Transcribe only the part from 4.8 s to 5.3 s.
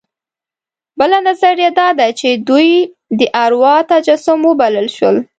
شول.